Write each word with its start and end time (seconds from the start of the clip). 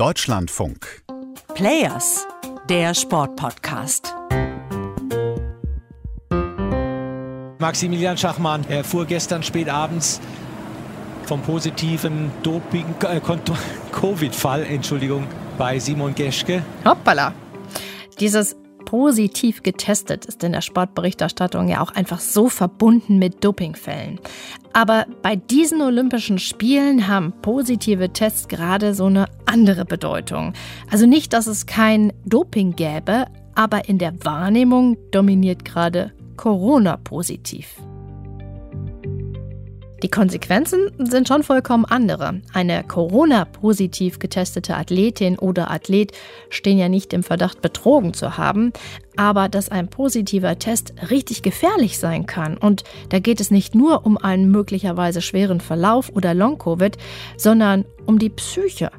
Deutschlandfunk. 0.00 1.02
Players, 1.54 2.26
der 2.70 2.94
Sportpodcast. 2.94 4.14
Maximilian 7.58 8.16
Schachmann 8.16 8.64
erfuhr 8.70 9.04
gestern 9.04 9.42
spät 9.42 9.68
abends 9.68 10.22
vom 11.26 11.42
positiven 11.42 12.32
Doping 12.42 12.86
äh, 13.02 13.20
Covid-Fall, 13.92 14.62
Entschuldigung, 14.62 15.26
bei 15.58 15.78
Simon 15.78 16.14
Geschke. 16.14 16.62
Hoppala. 16.82 17.34
Dieses 18.18 18.56
positiv 18.90 19.62
getestet 19.62 20.26
ist 20.26 20.42
in 20.42 20.50
der 20.50 20.62
Sportberichterstattung 20.62 21.68
ja 21.68 21.80
auch 21.80 21.92
einfach 21.92 22.18
so 22.18 22.48
verbunden 22.48 23.20
mit 23.20 23.44
Dopingfällen. 23.44 24.18
Aber 24.72 25.06
bei 25.22 25.36
diesen 25.36 25.80
Olympischen 25.80 26.40
Spielen 26.40 27.06
haben 27.06 27.32
positive 27.40 28.12
Tests 28.12 28.48
gerade 28.48 28.92
so 28.94 29.04
eine 29.06 29.26
andere 29.46 29.84
Bedeutung. 29.84 30.54
Also 30.90 31.06
nicht, 31.06 31.32
dass 31.34 31.46
es 31.46 31.66
kein 31.66 32.12
Doping 32.24 32.74
gäbe, 32.74 33.26
aber 33.54 33.88
in 33.88 33.98
der 33.98 34.12
Wahrnehmung 34.24 34.96
dominiert 35.12 35.64
gerade 35.64 36.10
Corona 36.36 36.96
positiv. 36.96 37.76
Die 40.02 40.08
Konsequenzen 40.08 40.90
sind 40.98 41.28
schon 41.28 41.42
vollkommen 41.42 41.84
andere. 41.84 42.40
Eine 42.54 42.84
Corona-positiv 42.84 44.18
getestete 44.18 44.76
Athletin 44.76 45.38
oder 45.38 45.70
Athlet 45.70 46.12
stehen 46.48 46.78
ja 46.78 46.88
nicht 46.88 47.12
im 47.12 47.22
Verdacht, 47.22 47.60
betrogen 47.60 48.14
zu 48.14 48.38
haben, 48.38 48.72
aber 49.16 49.50
dass 49.50 49.68
ein 49.68 49.88
positiver 49.88 50.58
Test 50.58 50.94
richtig 51.10 51.42
gefährlich 51.42 51.98
sein 51.98 52.24
kann. 52.24 52.56
Und 52.56 52.82
da 53.10 53.18
geht 53.18 53.40
es 53.40 53.50
nicht 53.50 53.74
nur 53.74 54.06
um 54.06 54.16
einen 54.16 54.50
möglicherweise 54.50 55.20
schweren 55.20 55.60
Verlauf 55.60 56.10
oder 56.14 56.32
Long-Covid, 56.32 56.96
sondern 57.36 57.84
um 58.06 58.18
die 58.18 58.30
Psyche. 58.30 58.90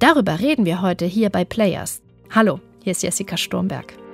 Darüber 0.00 0.40
reden 0.40 0.64
wir 0.64 0.82
heute 0.82 1.04
hier 1.04 1.30
bei 1.30 1.44
Players. 1.44 2.02
Hallo, 2.34 2.58
hier 2.82 2.90
ist 2.90 3.02
Jessica 3.02 3.36
Sturmberg. 3.36 4.05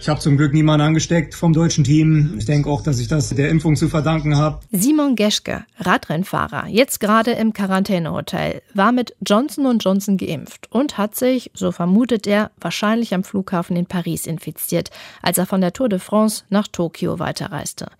Ich 0.00 0.08
habe 0.08 0.20
zum 0.20 0.36
Glück 0.36 0.54
niemanden 0.54 0.86
angesteckt 0.86 1.34
vom 1.34 1.52
deutschen 1.52 1.82
Team. 1.82 2.34
Ich 2.38 2.44
denke 2.44 2.70
auch, 2.70 2.82
dass 2.82 3.00
ich 3.00 3.08
das 3.08 3.30
der 3.30 3.50
Impfung 3.50 3.74
zu 3.74 3.88
verdanken 3.88 4.36
habe. 4.36 4.60
Simon 4.70 5.16
Geschke, 5.16 5.64
Radrennfahrer, 5.78 6.68
jetzt 6.68 7.00
gerade 7.00 7.32
im 7.32 7.52
Quarantänehotel, 7.52 8.62
war 8.74 8.92
mit 8.92 9.14
Johnson 9.26 9.78
Johnson 9.78 10.16
geimpft 10.16 10.70
und 10.70 10.98
hat 10.98 11.16
sich, 11.16 11.50
so 11.52 11.72
vermutet 11.72 12.26
er, 12.26 12.50
wahrscheinlich 12.60 13.12
am 13.12 13.24
Flughafen 13.24 13.76
in 13.76 13.86
Paris 13.86 14.26
infiziert, 14.26 14.90
als 15.20 15.38
er 15.38 15.46
von 15.46 15.60
der 15.60 15.72
Tour 15.72 15.88
de 15.88 15.98
France 15.98 16.44
nach 16.48 16.68
Tokio 16.68 17.18
weiterreiste. 17.18 17.90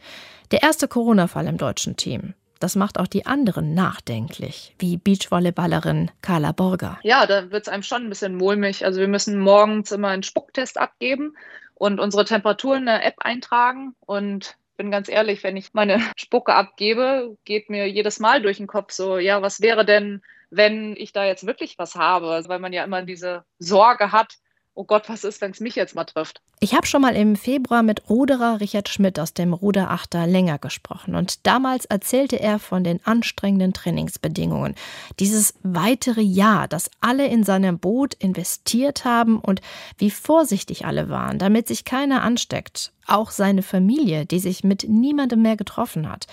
Der 0.53 0.62
erste 0.62 0.89
Corona-Fall 0.89 1.47
im 1.47 1.59
deutschen 1.59 1.97
Team. 1.97 2.35
Das 2.61 2.75
macht 2.75 2.99
auch 2.99 3.07
die 3.07 3.27
anderen 3.27 3.75
nachdenklich, 3.75 4.75
wie 4.79 4.97
Beachvolleyballerin 4.97 6.11
Carla 6.23 6.53
Borger. 6.53 6.99
Ja, 7.03 7.27
da 7.27 7.51
wird 7.51 7.62
es 7.62 7.69
einem 7.69 7.85
schon 7.85 8.05
ein 8.05 8.09
bisschen 8.09 8.35
mulmig. 8.35 8.85
Also 8.85 8.99
wir 8.99 9.07
müssen 9.07 9.39
morgens 9.39 9.93
immer 9.93 10.09
einen 10.09 10.25
Spucktest 10.25 10.79
abgeben 10.79 11.35
und 11.79 12.01
unsere 12.01 12.25
Temperatur 12.25 12.77
in 12.77 12.87
der 12.87 13.05
App 13.05 13.17
eintragen. 13.21 13.95
Und 14.01 14.57
bin 14.77 14.91
ganz 14.91 15.09
ehrlich, 15.09 15.43
wenn 15.43 15.57
ich 15.57 15.75
meine 15.75 16.01
Spucke 16.17 16.55
abgebe, 16.55 17.37
geht 17.45 17.71
mir 17.71 17.89
jedes 17.89 18.21
Mal 18.21 18.43
durch 18.43 18.59
den 18.59 18.67
Kopf 18.67 18.93
so, 18.93 19.19
ja, 19.19 19.43
was 19.43 19.61
wäre 19.61 19.84
denn, 19.84 20.23
wenn 20.51 20.97
ich 20.97 21.12
da 21.12 21.25
jetzt 21.25 21.47
wirklich 21.47 21.79
was 21.79 21.95
habe? 21.95 22.43
Weil 22.47 22.59
man 22.59 22.73
ja 22.73 22.84
immer 22.84 23.03
diese 23.03 23.45
Sorge 23.59 24.12
hat, 24.12 24.34
oh 24.79 24.84
Gott, 24.84 25.09
was 25.09 25.25
ist, 25.25 25.41
wenn 25.41 25.51
es 25.51 25.59
mich 25.59 25.75
jetzt 25.75 25.97
mal 25.97 26.05
trifft? 26.05 26.41
Ich 26.61 26.73
habe 26.73 26.87
schon 26.87 27.03
mal 27.03 27.17
im 27.17 27.34
Februar 27.34 27.83
mit 27.83 28.09
Ruderer 28.09 28.61
Richard 28.61 28.89
Schmidt 28.89 29.19
aus 29.19 29.34
dem 29.34 29.53
Ruderachter 29.53 30.27
länger 30.29 30.59
gesprochen 30.59 31.17
und 31.17 31.47
damals 31.47 31.84
erzählte 31.84 32.39
er 32.39 32.61
von 32.61 32.84
den 32.84 33.05
anstrengenden 33.05 33.73
Trainingsbedingungen. 33.73 34.77
Dieses 35.19 35.55
weitere 35.65 36.21
Jahr, 36.21 36.69
das 36.69 36.91
alle 37.01 37.27
in 37.27 37.43
seinem 37.43 37.81
Boot 37.81 38.15
investiert 38.15 39.05
haben 39.05 39.41
und 39.41 39.62
wie 39.99 40.12
vorsichtig 40.12 40.87
alle 40.87 41.09
waren, 41.09 41.41
damit 41.41 41.67
sich 41.67 41.84
keiner 41.84 42.23
ansteckt. 42.23 42.93
Auch 43.06 43.33
seine 43.33 43.62
Familie, 43.62 44.27
die 44.27 44.39
sich 44.39 44.62
mit 44.62 44.89
niemandem 44.89 45.43
mehr 45.43 45.56
getroffen 45.56 46.09
hat. 46.09 46.28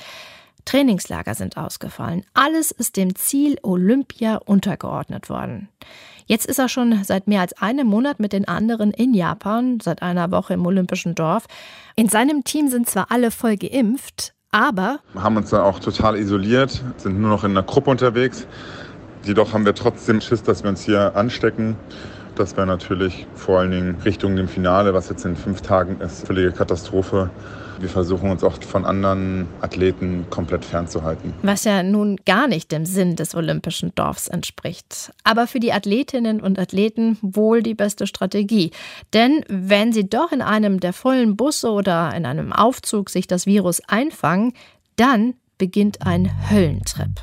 Trainingslager 0.66 1.36
sind 1.36 1.58
ausgefallen. 1.58 2.24
Alles 2.34 2.72
ist 2.72 2.98
dem 2.98 3.16
Ziel 3.16 3.58
Olympia 3.62 4.38
untergeordnet 4.38 5.30
worden. 5.30 5.70
Jetzt 6.26 6.48
ist 6.48 6.58
er 6.58 6.70
schon 6.70 7.04
seit 7.04 7.28
mehr 7.28 7.42
als 7.42 7.54
einem 7.62 7.88
Monat 7.88 8.20
mit 8.20 8.34
den 8.34 8.48
anderen 8.48 8.92
in 8.92 9.14
Japan, 9.14 9.80
seit 9.80 10.02
einer 10.02 10.32
Woche 10.32 10.56
im 10.56 10.66
Olympischen 10.66 11.14
Dorf. 11.14 11.46
In 11.96 12.10
seinem 12.10 12.44
Team 12.44 12.68
sind 12.68 12.90
zwar 12.90 13.12
alle 13.12 13.30
voll 13.30 13.58
geimpft, 13.58 14.34
aber. 14.52 15.00
Wir 15.14 15.22
haben 15.22 15.38
uns 15.38 15.52
dann 15.52 15.62
auch 15.62 15.80
total 15.80 16.18
isoliert, 16.18 16.84
sind 16.98 17.20
nur 17.20 17.30
noch 17.30 17.44
in 17.44 17.52
einer 17.52 17.64
Gruppe 17.64 17.92
unterwegs. 17.92 18.48
Jedoch 19.24 19.54
haben 19.54 19.66
wir 19.66 19.76
trotzdem 19.76 20.20
Schiss, 20.20 20.42
dass 20.42 20.64
wir 20.64 20.70
uns 20.70 20.84
hier 20.84 21.16
anstecken. 21.16 21.76
Das 22.36 22.58
wäre 22.58 22.68
natürlich 22.68 23.26
vor 23.34 23.60
allen 23.60 23.72
Dingen 23.72 23.96
Richtung 24.04 24.36
dem 24.36 24.50
Finale, 24.50 24.94
was 24.94 25.10
jetzt 25.10 25.24
in 25.26 25.38
fünf 25.38 25.62
Tagen 25.62 26.02
ist, 26.02 26.28
völlige 26.28 26.52
Katastrophe. 26.52 27.30
Wir 27.80 27.90
versuchen 27.90 28.30
uns 28.30 28.44
auch 28.44 28.62
von 28.62 28.86
anderen 28.86 29.48
Athleten 29.62 30.26
komplett 30.30 30.64
fernzuhalten. 30.64 31.34
Was 31.44 31.64
ja 31.66 31.84
nun 31.84 32.18
gar 32.26 32.48
nicht 32.48 32.72
dem 32.72 32.86
Sinn 32.86 33.16
des 33.16 33.36
Olympischen 33.36 33.94
Dorfs 33.96 34.28
entspricht. 34.28 35.14
Aber 35.24 35.48
für 35.48 35.60
die 35.60 35.74
Athletinnen 35.74 36.42
und 36.42 36.60
Athleten 36.60 37.18
wohl 37.22 37.64
die 37.64 37.74
beste 37.74 38.08
Strategie. 38.08 38.72
Denn 39.14 39.44
wenn 39.48 39.94
sie 39.94 40.10
doch 40.10 40.32
in 40.32 40.42
einem 40.42 40.80
der 40.80 40.94
vollen 40.94 41.36
Busse 41.36 41.70
oder 41.70 42.14
in 42.16 42.26
einem 42.26 42.54
Aufzug 42.54 43.10
sich 43.10 43.28
das 43.28 43.46
Virus 43.46 43.82
einfangen, 43.88 44.54
dann 44.96 45.36
beginnt 45.58 46.06
ein 46.06 46.32
Höllentrip. 46.50 47.22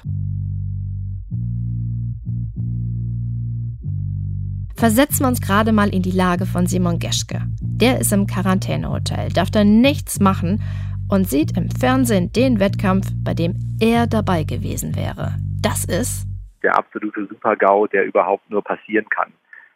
Versetzen 4.83 5.21
wir 5.21 5.29
uns 5.29 5.41
gerade 5.41 5.71
mal 5.71 5.95
in 5.95 6.03
die 6.03 6.11
Lage 6.11 6.45
von 6.45 6.67
Simon 6.67 6.99
Geschke. 6.99 7.41
Der 7.61 8.01
ist 8.01 8.13
im 8.13 8.27
Quarantänehotel, 8.27 9.29
darf 9.29 9.49
da 9.49 9.63
nichts 9.63 10.19
machen 10.19 10.61
und 11.09 11.31
sieht 11.31 11.57
im 11.57 11.71
Fernsehen 11.71 12.33
den 12.33 12.59
Wettkampf, 12.59 13.07
bei 13.23 13.33
dem 13.33 13.55
er 13.81 14.09
dabei 14.09 14.43
gewesen 14.43 14.97
wäre. 14.97 15.37
Das 15.61 15.85
ist 15.85 16.27
der 16.65 16.77
absolute 16.77 17.29
Super-GAU, 17.29 17.87
der 17.87 18.07
überhaupt 18.07 18.51
nur 18.51 18.65
passieren 18.65 19.07
kann. 19.09 19.33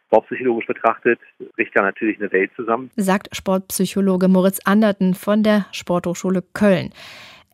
Sportpsychologisch 0.07 0.67
betrachtet 0.67 1.21
bricht 1.55 1.71
da 1.73 1.83
natürlich 1.83 2.19
eine 2.19 2.29
Welt 2.33 2.51
zusammen, 2.57 2.91
sagt 2.97 3.33
Sportpsychologe 3.33 4.27
Moritz 4.27 4.59
Anderten 4.65 5.13
von 5.13 5.41
der 5.41 5.67
Sporthochschule 5.71 6.43
Köln. 6.53 6.91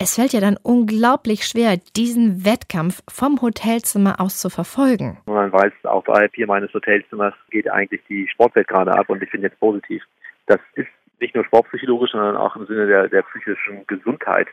Es 0.03 0.16
fällt 0.16 0.34
ja 0.34 0.41
dann 0.41 0.58
unglaublich 0.62 1.46
schwer, 1.46 1.78
diesen 1.96 2.44
Wettkampf 2.44 3.02
vom 3.08 3.41
Hotelzimmer 3.41 4.19
aus 4.19 4.38
zu 4.38 4.50
verfolgen. 4.50 5.18
Man 5.25 5.50
weiß, 5.50 5.72
außerhalb 5.84 6.36
hier 6.36 6.46
meines 6.46 6.74
Hotelzimmers 6.74 7.34
geht 7.52 7.72
eigentlich 7.72 8.02
die 8.09 8.28
Sportwelt 8.28 8.68
gerade 8.68 8.92
ab 8.92 9.09
und 9.09 9.24
ich 9.24 9.31
bin 9.31 9.44
jetzt 9.44 9.58
positiv. 9.62 10.03
Das 10.47 10.59
ist 10.75 10.90
nicht 11.22 11.34
nur 11.36 11.46
sportpsychologisch, 11.46 12.12
sondern 12.12 12.36
auch 12.36 12.53
im 12.58 12.66
Sinne 12.66 12.86
der, 12.86 13.08
der 13.08 13.22
psychischen 13.22 13.88
Gesundheit 13.88 14.50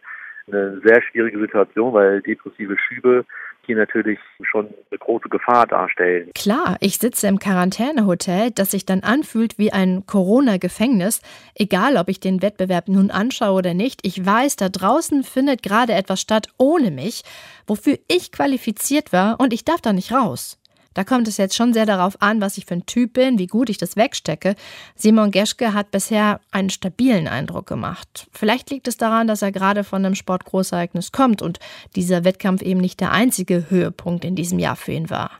eine 0.47 0.81
sehr 0.85 1.03
schwierige 1.03 1.39
Situation, 1.39 1.93
weil 1.93 2.21
depressive 2.23 2.77
Schübe 2.79 3.25
hier 3.67 3.77
natürlich 3.77 4.19
schon 4.43 4.67
eine 4.67 4.99
große 4.99 5.29
Gefahr 5.29 5.67
darstellen. 5.67 6.31
Klar, 6.35 6.77
ich 6.81 6.99
sitze 6.99 7.29
im 7.29 7.39
Quarantänehotel, 7.39 8.51
das 8.51 8.73
sich 8.73 8.85
dann 8.85 9.01
anfühlt 9.01 9.59
wie 9.59 9.73
ein 9.73 10.05
Corona-Gefängnis. 10.07 11.21
Egal, 11.55 11.97
ob 11.97 12.09
ich 12.09 12.21
den 12.21 12.43
Wettbewerb 12.43 12.89
nun 12.89 13.11
anschaue 13.11 13.59
oder 13.59 13.75
nicht, 13.75 14.01
ich 14.07 14.25
weiß, 14.25 14.57
da 14.57 14.69
draußen 14.69 15.23
findet 15.23 15.63
gerade 15.63 15.93
etwas 15.93 16.21
statt 16.21 16.49
ohne 16.59 16.91
mich, 16.91 17.23
wofür 17.67 17.99
ich 18.09 18.33
qualifiziert 18.33 19.13
war 19.13 19.39
und 19.39 19.53
ich 19.53 19.65
darf 19.65 19.81
da 19.81 19.93
nicht 19.93 20.13
raus. 20.13 20.60
Da 20.93 21.05
kommt 21.05 21.29
es 21.29 21.37
jetzt 21.37 21.55
schon 21.55 21.73
sehr 21.73 21.87
darauf 21.87 22.21
an, 22.21 22.41
was 22.41 22.59
ich 22.59 22.67
für 22.67 22.75
ein 22.75 22.87
Typ 22.87 23.13
bin, 23.13 23.39
wie 23.39 23.47
gut 23.47 23.71
ich 23.71 23.79
das 23.79 23.97
wegstecke. 23.97 24.57
Simon 24.97 25.31
Geschke 25.31 25.73
hat 25.73 25.93
bisher 25.93 26.41
einen 26.51 26.69
stabilen 26.69 27.29
Eindruck 27.29 27.67
gemacht. 27.67 28.27
Vielleicht 28.33 28.71
liegt 28.71 28.89
es 28.89 28.97
daran, 28.97 29.29
dass 29.29 29.43
er 29.43 29.53
gerade 29.53 29.85
von 29.85 30.05
einem 30.05 30.17
Sportgroßereignis 30.17 31.13
kommt 31.13 31.43
und 31.43 31.61
dieser 31.95 32.25
Wettkampf 32.25 32.63
eben 32.63 32.81
nicht 32.81 33.01
der 33.01 33.13
einzige 33.13 33.71
Höhepunkt 33.71 34.25
in 34.25 34.35
diesem 34.35 34.59
Jahr 34.59 34.75
für 34.75 34.91
ihn 34.91 35.11
war. 35.11 35.31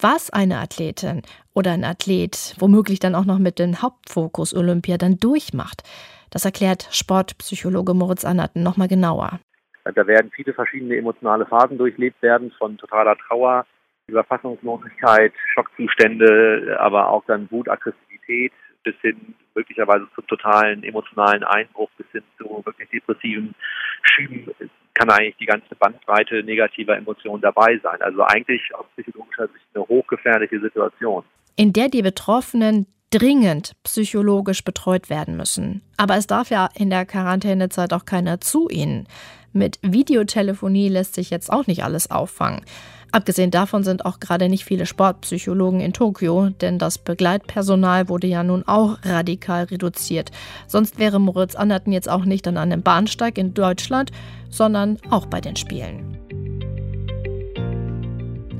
Was 0.00 0.30
eine 0.30 0.58
Athletin 0.58 1.22
oder 1.54 1.70
ein 1.70 1.84
Athlet 1.84 2.56
womöglich 2.58 2.98
dann 2.98 3.14
auch 3.14 3.26
noch 3.26 3.38
mit 3.38 3.60
dem 3.60 3.82
Hauptfokus 3.82 4.54
Olympia 4.54 4.98
dann 4.98 5.18
durchmacht, 5.18 5.84
das 6.30 6.44
erklärt 6.44 6.88
Sportpsychologe 6.90 7.94
Moritz 7.94 8.24
Annerten 8.24 8.64
nochmal 8.64 8.88
genauer. 8.88 9.38
Da 9.84 10.06
werden 10.06 10.30
viele 10.34 10.52
verschiedene 10.52 10.96
emotionale 10.96 11.46
Phasen 11.46 11.78
durchlebt 11.78 12.20
werden, 12.22 12.52
von 12.58 12.76
totaler 12.76 13.16
Trauer 13.16 13.66
über 14.10 14.24
Fassungslosigkeit, 14.24 15.32
Schockzustände, 15.54 16.76
aber 16.80 17.08
auch 17.08 17.24
dann 17.26 17.50
Wut, 17.50 17.68
Aggressivität 17.68 18.52
bis 18.82 18.94
hin 19.02 19.34
möglicherweise 19.54 20.06
zum 20.14 20.26
totalen 20.26 20.82
emotionalen 20.84 21.44
Einbruch 21.44 21.90
bis 21.98 22.06
hin 22.12 22.22
zu 22.38 22.62
wirklich 22.64 22.88
depressiven 22.88 23.54
Schüben 24.02 24.48
kann 24.94 25.10
eigentlich 25.10 25.36
die 25.38 25.46
ganze 25.46 25.74
Bandbreite 25.76 26.42
negativer 26.42 26.96
Emotionen 26.96 27.40
dabei 27.40 27.78
sein. 27.82 28.00
Also 28.02 28.22
eigentlich 28.22 28.60
aus 28.74 28.84
psychologischer 28.96 29.48
Sicht 29.48 29.64
eine 29.74 29.86
hochgefährliche 29.88 30.60
Situation. 30.60 31.24
In 31.56 31.72
der 31.72 31.88
die 31.88 32.02
Betroffenen 32.02 32.86
dringend 33.10 33.72
psychologisch 33.82 34.62
betreut 34.62 35.10
werden 35.10 35.36
müssen. 35.36 35.82
Aber 35.96 36.16
es 36.16 36.26
darf 36.26 36.50
ja 36.50 36.68
in 36.74 36.90
der 36.90 37.06
Quarantänezeit 37.06 37.92
auch 37.92 38.04
keiner 38.04 38.40
zu 38.40 38.68
ihnen. 38.68 39.08
Mit 39.52 39.78
Videotelefonie 39.82 40.88
lässt 40.88 41.14
sich 41.14 41.30
jetzt 41.30 41.50
auch 41.50 41.66
nicht 41.66 41.82
alles 41.82 42.10
auffangen. 42.10 42.64
Abgesehen 43.12 43.50
davon 43.50 43.82
sind 43.82 44.04
auch 44.04 44.20
gerade 44.20 44.48
nicht 44.48 44.64
viele 44.64 44.86
Sportpsychologen 44.86 45.80
in 45.80 45.92
Tokio, 45.92 46.50
denn 46.50 46.78
das 46.78 46.98
Begleitpersonal 46.98 48.08
wurde 48.08 48.28
ja 48.28 48.44
nun 48.44 48.62
auch 48.66 48.98
radikal 49.02 49.64
reduziert. 49.64 50.30
Sonst 50.68 50.98
wäre 50.98 51.18
Moritz 51.18 51.56
Anderten 51.56 51.92
jetzt 51.92 52.08
auch 52.08 52.24
nicht 52.24 52.46
an 52.46 52.56
einem 52.56 52.82
Bahnsteig 52.82 53.36
in 53.38 53.54
Deutschland, 53.54 54.12
sondern 54.48 54.98
auch 55.10 55.26
bei 55.26 55.40
den 55.40 55.56
Spielen. 55.56 56.19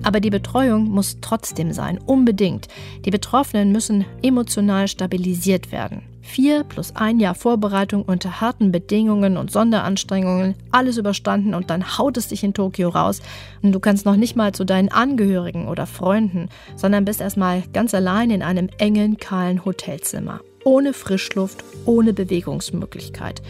Aber 0.02 0.20
die 0.20 0.30
Betreuung 0.30 0.88
muss 0.88 1.18
trotzdem 1.20 1.72
sein, 1.72 1.98
unbedingt. 1.98 2.68
Die 3.04 3.10
Betroffenen 3.10 3.72
müssen 3.72 4.04
emotional 4.22 4.88
stabilisiert 4.88 5.72
werden. 5.72 6.02
Vier 6.22 6.62
plus 6.64 6.94
ein 6.94 7.18
Jahr 7.18 7.34
Vorbereitung 7.34 8.02
unter 8.02 8.40
harten 8.40 8.70
Bedingungen 8.70 9.36
und 9.36 9.50
Sonderanstrengungen, 9.50 10.54
alles 10.70 10.96
überstanden 10.96 11.54
und 11.54 11.70
dann 11.70 11.98
haut 11.98 12.16
es 12.16 12.28
dich 12.28 12.44
in 12.44 12.54
Tokio 12.54 12.88
raus 12.88 13.20
und 13.62 13.72
du 13.72 13.80
kannst 13.80 14.06
noch 14.06 14.14
nicht 14.14 14.36
mal 14.36 14.52
zu 14.52 14.64
deinen 14.64 14.90
Angehörigen 14.90 15.66
oder 15.66 15.86
Freunden, 15.86 16.48
sondern 16.76 17.04
bist 17.04 17.20
erstmal 17.20 17.62
ganz 17.72 17.94
allein 17.94 18.30
in 18.30 18.42
einem 18.42 18.68
engen, 18.78 19.16
kahlen 19.16 19.64
Hotelzimmer. 19.64 20.40
Ohne 20.64 20.92
Frischluft, 20.92 21.64
ohne 21.84 22.12
Bewegungsmöglichkeit. 22.12 23.42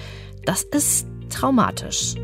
Das 0.47 0.63
ist 0.63 1.07
traumatisch. 1.29 2.15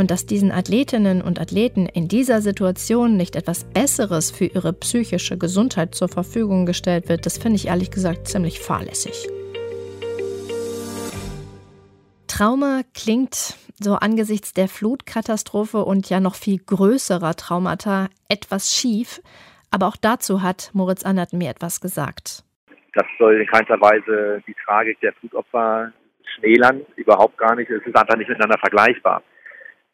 Und 0.00 0.10
dass 0.10 0.24
diesen 0.24 0.50
Athletinnen 0.50 1.20
und 1.20 1.38
Athleten 1.38 1.84
in 1.84 2.08
dieser 2.08 2.40
Situation 2.40 3.18
nicht 3.18 3.36
etwas 3.36 3.70
Besseres 3.70 4.30
für 4.30 4.46
ihre 4.46 4.72
psychische 4.72 5.36
Gesundheit 5.36 5.94
zur 5.94 6.08
Verfügung 6.08 6.64
gestellt 6.64 7.10
wird, 7.10 7.26
das 7.26 7.36
finde 7.36 7.56
ich 7.56 7.66
ehrlich 7.66 7.90
gesagt 7.90 8.26
ziemlich 8.26 8.60
fahrlässig. 8.60 9.28
Trauma 12.26 12.80
klingt 12.94 13.58
so 13.78 13.96
angesichts 13.96 14.54
der 14.54 14.68
Flutkatastrophe 14.68 15.84
und 15.84 16.08
ja 16.08 16.18
noch 16.18 16.34
viel 16.34 16.58
größerer 16.64 17.34
Traumata 17.34 18.08
etwas 18.30 18.74
schief, 18.74 19.20
aber 19.70 19.86
auch 19.86 19.96
dazu 20.00 20.40
hat 20.42 20.70
Moritz 20.72 21.04
Annert 21.04 21.34
mir 21.34 21.50
etwas 21.50 21.82
gesagt. 21.82 22.42
Das 22.94 23.04
soll 23.18 23.38
in 23.38 23.46
keinster 23.46 23.78
Weise 23.82 24.42
die 24.46 24.56
Tragik 24.64 24.98
der 25.00 25.12
Flutopfer 25.12 25.92
schmälern, 26.36 26.80
überhaupt 26.96 27.36
gar 27.36 27.54
nicht. 27.54 27.70
Es 27.70 27.84
ist 27.84 27.94
einfach 27.94 28.16
nicht 28.16 28.30
miteinander 28.30 28.58
vergleichbar. 28.58 29.22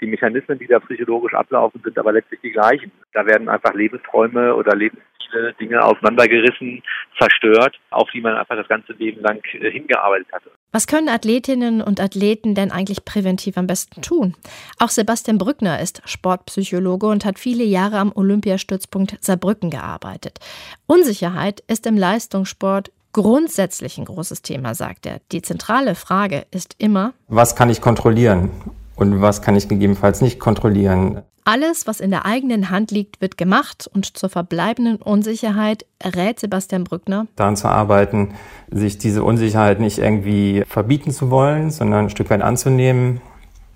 Die 0.00 0.06
Mechanismen, 0.06 0.58
die 0.58 0.66
da 0.66 0.78
psychologisch 0.80 1.34
ablaufen, 1.34 1.80
sind 1.82 1.98
aber 1.98 2.12
letztlich 2.12 2.40
die 2.42 2.50
gleichen. 2.50 2.92
Da 3.14 3.24
werden 3.24 3.48
einfach 3.48 3.72
Lebensträume 3.72 4.54
oder 4.54 4.76
Lebensziele, 4.76 5.54
Dinge 5.58 5.82
auseinandergerissen, 5.82 6.82
zerstört, 7.18 7.78
auf 7.90 8.08
die 8.12 8.20
man 8.20 8.34
einfach 8.34 8.56
das 8.56 8.68
ganze 8.68 8.92
Leben 8.92 9.22
lang 9.22 9.40
äh, 9.54 9.70
hingearbeitet 9.70 10.28
hatte. 10.32 10.50
Was 10.72 10.86
können 10.86 11.08
Athletinnen 11.08 11.80
und 11.80 12.00
Athleten 12.00 12.54
denn 12.54 12.70
eigentlich 12.70 13.06
präventiv 13.06 13.56
am 13.56 13.66
besten 13.66 14.02
tun? 14.02 14.34
Auch 14.78 14.90
Sebastian 14.90 15.38
Brückner 15.38 15.80
ist 15.80 16.02
Sportpsychologe 16.04 17.06
und 17.06 17.24
hat 17.24 17.38
viele 17.38 17.64
Jahre 17.64 17.98
am 17.98 18.12
Olympiastützpunkt 18.14 19.16
Saarbrücken 19.24 19.70
gearbeitet. 19.70 20.40
Unsicherheit 20.86 21.62
ist 21.68 21.86
im 21.86 21.96
Leistungssport 21.96 22.92
grundsätzlich 23.12 23.96
ein 23.96 24.04
großes 24.04 24.42
Thema, 24.42 24.74
sagt 24.74 25.06
er. 25.06 25.20
Die 25.32 25.40
zentrale 25.40 25.94
Frage 25.94 26.44
ist 26.50 26.76
immer, 26.78 27.14
was 27.28 27.56
kann 27.56 27.70
ich 27.70 27.80
kontrollieren? 27.80 28.50
Und 28.96 29.20
was 29.20 29.42
kann 29.42 29.56
ich 29.56 29.68
gegebenenfalls 29.68 30.20
nicht 30.20 30.40
kontrollieren. 30.40 31.22
Alles, 31.44 31.86
was 31.86 32.00
in 32.00 32.10
der 32.10 32.26
eigenen 32.26 32.70
Hand 32.70 32.90
liegt, 32.90 33.20
wird 33.20 33.38
gemacht 33.38 33.88
und 33.92 34.16
zur 34.16 34.28
verbleibenden 34.28 34.96
Unsicherheit 34.96 35.86
rät 36.04 36.40
Sebastian 36.40 36.82
Brückner. 36.82 37.28
Daran 37.36 37.54
zu 37.56 37.68
arbeiten, 37.68 38.34
sich 38.68 38.98
diese 38.98 39.22
Unsicherheit 39.22 39.78
nicht 39.78 39.98
irgendwie 39.98 40.64
verbieten 40.66 41.12
zu 41.12 41.30
wollen, 41.30 41.70
sondern 41.70 42.06
ein 42.06 42.10
Stück 42.10 42.30
weit 42.30 42.42
anzunehmen, 42.42 43.20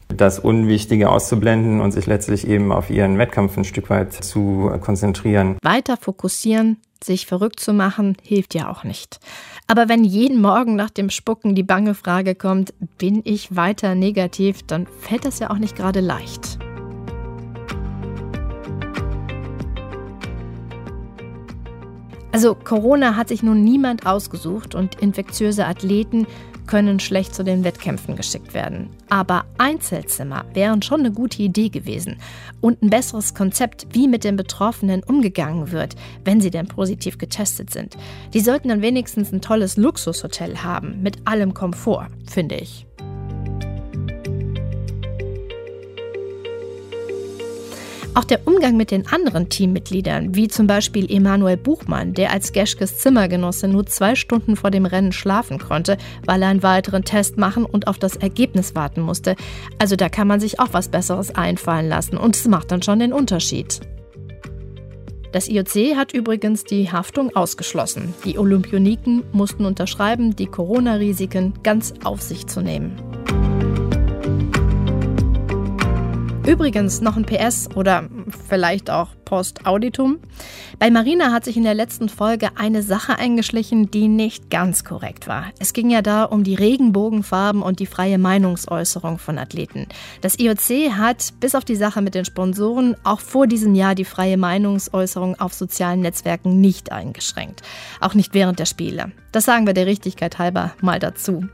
das 0.09 0.41
Unwichtige 0.41 1.11
auszublenden 1.11 1.81
und 1.81 1.93
sich 1.93 2.07
letztlich 2.07 2.45
eben 2.49 2.73
auf 2.73 2.91
ihren 2.91 3.19
Wettkampf 3.19 3.57
ein 3.57 3.63
Stück 3.63 3.89
weit 3.89 4.13
zu 4.13 4.73
konzentrieren. 4.81 5.57
Weiter 5.63 5.97
fokussieren, 5.97 6.79
sich 7.05 7.27
verrückt 7.27 7.61
zu 7.61 7.73
machen, 7.73 8.17
hilft 8.23 8.55
ja 8.55 8.71
auch 8.71 8.85
nicht. 8.85 9.21
Aber 9.67 9.89
wenn 9.89 10.05
jeden 10.05 10.41
Morgen 10.41 10.77
nach 10.77 10.91
dem 10.91 11.11
Spucken 11.11 11.55
die 11.55 11.63
bange 11.63 11.95
Frage 11.95 12.35
kommt, 12.35 12.75
bin 12.99 13.23
ich 13.25 13.55
weiter 13.55 13.95
negativ, 13.95 14.63
dann 14.63 14.87
fällt 14.87 15.25
das 15.25 15.39
ja 15.39 15.51
auch 15.51 15.59
nicht 15.59 15.77
gerade 15.77 16.01
leicht. 16.01 16.59
Also 22.33 22.55
Corona 22.55 23.17
hat 23.17 23.29
sich 23.29 23.43
nun 23.43 23.65
niemand 23.65 24.07
ausgesucht 24.07 24.75
und 24.75 24.97
infektiöse 24.97 25.67
Athleten 25.67 26.27
können 26.71 27.01
schlecht 27.01 27.35
zu 27.35 27.43
den 27.43 27.65
Wettkämpfen 27.65 28.15
geschickt 28.15 28.55
werden. 28.55 28.91
Aber 29.09 29.45
Einzelzimmer 29.59 30.45
wären 30.55 30.83
schon 30.83 31.01
eine 31.01 31.11
gute 31.11 31.43
Idee 31.43 31.69
gewesen. 31.69 32.19
Und 32.61 32.81
ein 32.81 32.91
besseres 32.91 33.35
Konzept, 33.35 33.89
wie 33.93 34.07
mit 34.07 34.23
den 34.23 34.37
Betroffenen 34.37 35.03
umgegangen 35.03 35.73
wird, 35.73 35.97
wenn 36.25 36.41
sie 36.41 36.51
denn 36.51 36.69
positiv 36.69 37.19
getestet 37.19 37.71
sind. 37.71 37.97
Die 38.35 38.41
sollten 38.41 38.69
dann 38.69 38.83
wenigstens 38.83 39.33
ein 39.33 39.41
tolles 39.41 39.77
Luxushotel 39.77 40.63
haben, 40.63 41.03
mit 41.03 41.27
allem 41.27 41.55
Komfort, 41.55 42.09
finde 42.31 42.55
ich. 42.57 42.87
Auch 48.21 48.25
der 48.27 48.47
Umgang 48.47 48.77
mit 48.77 48.91
den 48.91 49.07
anderen 49.07 49.49
Teammitgliedern, 49.49 50.35
wie 50.35 50.47
zum 50.47 50.67
Beispiel 50.67 51.11
Emanuel 51.11 51.57
Buchmann, 51.57 52.13
der 52.13 52.33
als 52.33 52.53
Geschkes 52.53 52.99
Zimmergenosse 52.99 53.67
nur 53.67 53.87
zwei 53.87 54.15
Stunden 54.15 54.57
vor 54.57 54.71
dem 54.71 54.85
Rennen 54.85 55.13
schlafen 55.13 55.59
konnte, 55.59 55.97
weil 56.27 56.43
er 56.43 56.49
einen 56.49 56.63
weiteren 56.63 57.03
Test 57.03 57.39
machen 57.39 57.65
und 57.65 57.87
auf 57.87 57.99
das 57.99 58.17
Ergebnis 58.17 58.75
warten 58.75 59.01
musste. 59.01 59.37
Also 59.79 59.97
da 59.97 60.11
kann 60.11 60.29
man 60.29 60.39
sich 60.39 60.61
auch 60.61 60.69
was 60.73 60.91
Besseres 60.91 61.35
einfallen 61.35 61.89
lassen 61.89 62.19
und 62.19 62.37
es 62.37 62.47
macht 62.47 62.71
dann 62.73 62.83
schon 62.83 62.99
den 62.99 63.15
Unterschied. 63.15 63.81
Das 65.33 65.49
IOC 65.49 65.97
hat 65.97 66.13
übrigens 66.13 66.65
die 66.65 66.93
Haftung 66.93 67.35
ausgeschlossen. 67.35 68.13
Die 68.27 68.37
Olympioniken 68.37 69.23
mussten 69.33 69.65
unterschreiben, 69.65 70.37
die 70.37 70.47
Corona-Risiken 70.47 71.55
ganz 71.63 71.95
auf 72.05 72.21
sich 72.21 72.47
zu 72.47 72.61
nehmen. 72.61 73.10
Übrigens 76.47 77.03
noch 77.03 77.17
ein 77.17 77.27
PS 77.27 77.69
oder 77.77 78.09
vielleicht 78.49 78.91
auch 78.91 79.09
Post-Auditum. 79.27 80.19
Bei 80.79 80.91
Marina 80.91 81.33
hat 81.33 81.45
sich 81.45 81.57
in 81.57 81.65
der 81.65 81.75
letzten 81.75 82.09
Folge 82.09 82.49
eine 82.57 82.83
Sache 82.83 83.19
eingeschlichen, 83.19 83.91
die 83.91 84.09
nicht 84.09 84.51
ganz 84.51 84.83
korrekt 84.83 85.29
war. 85.29 85.45
Es 85.59 85.75
ging 85.75 85.91
ja 85.91 86.01
da 86.01 86.25
um 86.25 86.43
die 86.43 86.55
Regenbogenfarben 86.55 87.61
und 87.61 87.79
die 87.79 87.87
freie 87.87 88.19
Meinungsäußerung 88.19 89.19
von 89.19 89.39
Athleten. 89.39 89.87
Das 90.23 90.39
IOC 90.39 90.97
hat 90.97 91.35
bis 91.41 91.55
auf 91.55 91.67
die 91.67 91.77
Sache 91.77 92.01
mit 92.01 92.15
den 92.15 92.25
Sponsoren 92.25 92.97
auch 93.05 93.21
vor 93.21 93.47
diesem 93.47 93.75
Jahr 93.75 93.95
die 93.95 94.07
freie 94.07 94.39
Meinungsäußerung 94.39 95.39
auf 95.39 95.53
sozialen 95.53 96.01
Netzwerken 96.01 96.61
nicht 96.61 96.91
eingeschränkt. 96.91 97.61
Auch 98.01 98.15
nicht 98.15 98.33
während 98.33 98.59
der 98.59 98.67
Spiele. 98.67 99.13
Das 99.31 99.45
sagen 99.45 99.67
wir 99.67 99.75
der 99.75 99.87
Richtigkeit 99.87 100.39
halber 100.39 100.73
mal 100.81 100.99
dazu. 100.99 101.45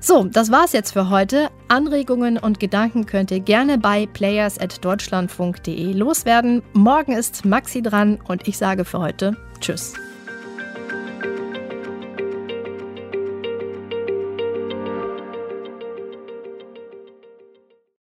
So, 0.00 0.24
das 0.24 0.50
war's 0.50 0.72
jetzt 0.72 0.92
für 0.92 1.10
heute. 1.10 1.50
Anregungen 1.68 2.38
und 2.38 2.58
Gedanken 2.58 3.06
könnt 3.06 3.30
ihr 3.30 3.40
gerne 3.40 3.78
bei 3.78 4.06
players.deutschlandfunk.de 4.06 5.92
loswerden. 5.92 6.62
Morgen 6.72 7.12
ist 7.12 7.44
Maxi 7.44 7.82
dran 7.82 8.18
und 8.26 8.48
ich 8.48 8.56
sage 8.56 8.84
für 8.84 8.98
heute 8.98 9.36
Tschüss. 9.60 9.94